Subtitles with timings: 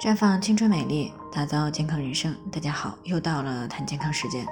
[0.00, 2.34] 绽放青春美丽，打造健康人生。
[2.50, 4.44] 大家好，又到了谈健康时间。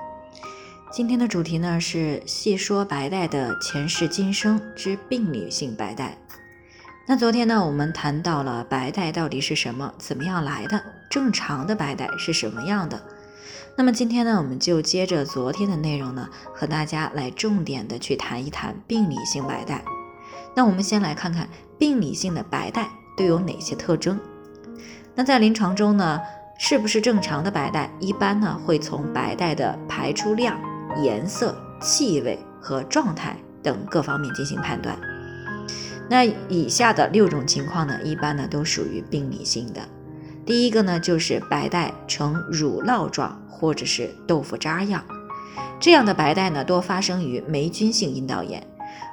[0.90, 6.16] 今天的主题呢是细说白带的前世今生之病理性白带。
[7.06, 13.02] 那昨天呢，我们谈到了白带到底是什么，怎么样来的，正常的白带是什么样的。
[13.76, 19.82] 那么今天呢，我们就接着昨天的内容呢，和大家来重点的去谈一谈病理性白带。
[20.54, 21.48] 那我们先来看看
[21.78, 24.18] 病理性的白带都有哪些特征。
[25.14, 26.20] 那在临床中呢，
[26.56, 27.90] 是不是正常的白带？
[28.00, 30.58] 一般呢会从白带的排出量、
[31.02, 34.98] 颜色、气味和状态等各方面进行判断。
[36.08, 39.82] 那以下的六种情况呢，一般呢都属于病理性的。
[40.44, 45.04] 第一个呢就是白带呈乳酪状或者是豆腐渣样，
[45.78, 48.66] 这样的白带呢多发生于霉菌性阴道炎，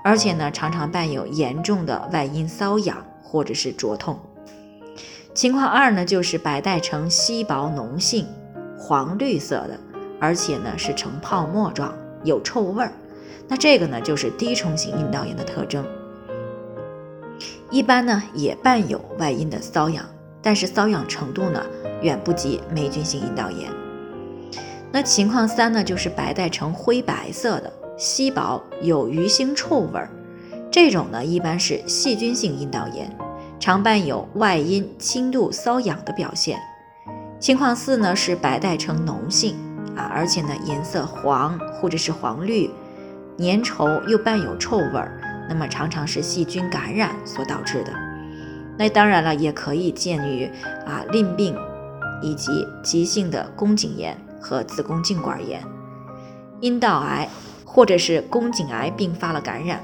[0.03, 4.17] 而且呢常常伴有严重的外阴瘙痒或者是灼痛。
[5.33, 8.25] 情况二呢，就是白带呈稀薄浓性、
[8.77, 9.79] 黄绿色的，
[10.19, 12.91] 而且呢是呈泡沫状，有臭味儿。
[13.47, 15.85] 那这个呢就是滴虫性阴道炎的特征。
[17.69, 20.03] 一般呢也伴有外阴的瘙痒，
[20.41, 21.63] 但是瘙痒程度呢
[22.01, 23.71] 远不及霉菌性阴道炎。
[24.91, 30.09] 那情况三呢，就是白带呈灰白色的、稀薄、有鱼腥臭味儿，
[30.71, 33.15] 这种呢一般是细菌性阴道炎。
[33.59, 36.59] 常伴有外阴轻度瘙痒的表现。
[37.39, 39.55] 情况四呢是白带呈脓性
[39.95, 42.69] 啊，而且呢颜色黄或者是黄绿，
[43.37, 47.91] 粘稠又伴有臭味儿，那么常常是细菌感染所导致的。
[48.77, 50.49] 那当然了，也可以见于
[50.85, 51.53] 啊淋病
[52.21, 55.61] 以及急性的宫颈炎和子宫颈管炎、
[56.61, 57.27] 阴道癌
[57.65, 59.81] 或者是宫颈癌并发了感染。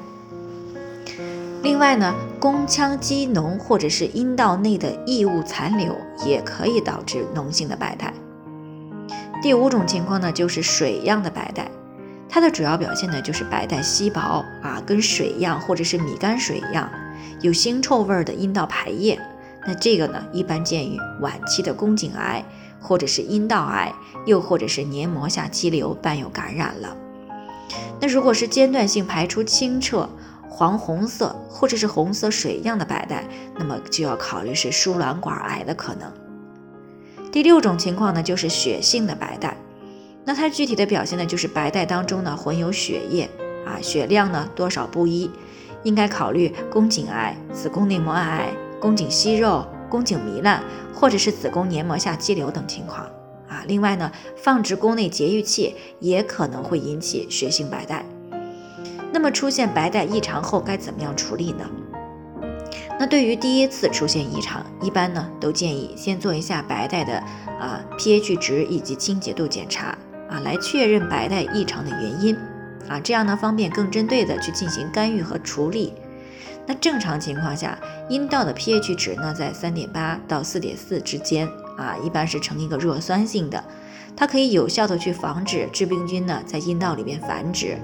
[1.66, 8.14] 另外呢，宫腔积脓或者是阴道内的异物残留也可以导致脓性的白带。
[9.42, 11.72] 第五种情况呢，就是水样的白带，
[12.30, 16.88] 它的主要表现呢就是白带稀薄啊，跟水一样或者是米泔水一样，
[17.42, 19.20] 有腥臭味的阴道排液。
[19.66, 22.46] 那这个呢，一般见于晚期的宫颈癌
[22.80, 23.92] 或者是阴道癌，
[24.28, 26.96] 又或者是黏膜下肌瘤伴有感染了。
[28.00, 30.08] 那如果是间断性排出清澈。
[30.58, 33.28] 黄红色或者是红色水样的白带，
[33.60, 36.10] 那么就要考虑是输卵管癌的可能。
[37.30, 39.58] 第六种情况呢，就是血性的白带，
[40.24, 43.30] 那它具体的表现呢，就是白带当中呢混有血液
[43.66, 45.30] 啊，血量呢多少不一，
[45.84, 48.48] 应该考虑宫颈癌、子宫内膜癌、
[48.80, 53.06] 宫颈息肉、宫颈糜烂或者是子宫黏膜下肌瘤等情况
[53.50, 53.66] 啊。
[53.68, 58.06] 另外呢，放置宫内节育器也可能会引起血性白带。
[59.16, 61.66] 那么出现白带异常后该怎么样处理呢？
[63.00, 67.18] 那对于第一次出现异常，一般呢都建议先做一下白带的
[67.58, 69.98] 啊 pH 值以及清洁度检查
[70.30, 72.36] 啊，来确认白带异常的原因
[72.90, 75.94] 啊，这样呢方便更针对的去进行干预和处理。
[76.68, 81.48] 那正常情况下，阴道的 pH 值呢在三点八到四点四之间
[81.78, 83.64] 啊，一般是呈一个弱酸性的，
[84.14, 87.78] 它可以有效的去防止致病菌呢在阴道里面繁殖。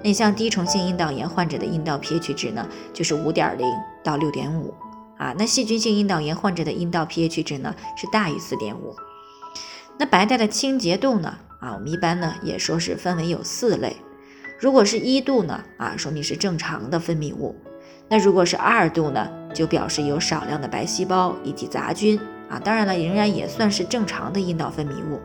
[0.00, 3.66] 那像滴虫性阴道炎患者的阴道 pH 值呢，就是五点零
[4.04, 4.72] 到六点五
[5.16, 5.34] 啊。
[5.36, 8.94] 那细菌性阴道炎患者的阴道 pH 值呢，是大于四点五。
[9.98, 13.96] 那白带的清洁度呢，啊，我们一般呢也说是分为有四类。
[14.60, 17.56] 如果是一度呢，啊，说明是正常的分泌物。
[18.08, 22.60] 那如果是二度呢，就表示有少量的白细胞以及杂菌啊。
[22.60, 25.20] 当然了，仍然也算是正常的阴道分泌物。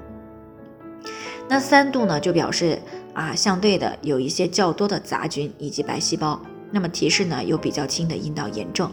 [1.47, 2.79] 那三度呢，就表示。
[3.13, 6.41] 啊，相对的有一些较多的杂菌以及白细胞，
[6.71, 8.91] 那么提示呢有比较轻的阴道炎症。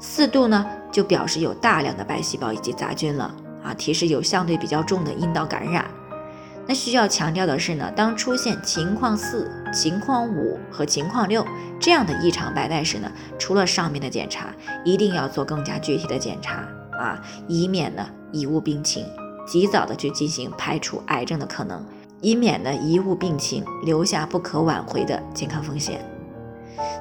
[0.00, 5.84] 四度呢就表示有大量的白细胞以及杂菌了啊，提示有相对比较重的阴道感染。
[6.64, 11.44] 那需要强调的是呢，当出现情况四、情况五和情况六
[11.80, 14.54] 这样的异常白带时呢，除了上面的检查，
[14.84, 19.04] 一定要做更加具体的检查啊，以免呢贻误病情，
[19.44, 21.84] 及早的去进行排除癌症的可能。
[22.22, 26.02] 以免呢贻误病情，留下不可挽回的健康风险。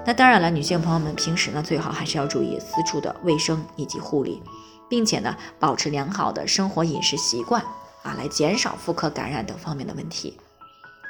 [0.06, 4.42] 那当然了，女性朋友们平时呢最好还是要注意私处的卫生以及护理，
[4.90, 7.62] 并且呢保持良好的生活饮食习惯
[8.02, 10.38] 啊，来减少妇科感染等方面的问题。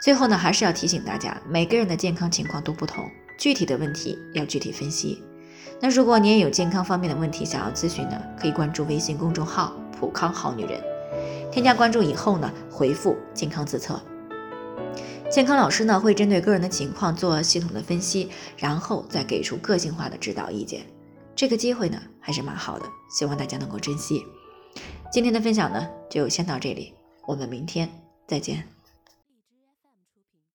[0.04, 3.06] 最后呢还是要提醒大家，每个人的健康情况都不同，
[3.40, 5.24] 具体的问题要具体分析。
[5.80, 10.80] 那如果你也有健康方面的问题想要咨询呢，可以关注微信公众号“普康好女人”。
[11.52, 14.02] 添加关注以后呢，回复“健康自测”，
[15.30, 20.86] 健康老师呢会针对个人的情况做系统的分析，然后再给出个性化的指导意见。
[21.36, 24.24] 这个机会呢还是蛮好的，希望大家能够珍惜。
[25.12, 26.94] 今天的分享呢，就先到这里，
[27.28, 27.90] 我们明天
[28.26, 28.81] 再见。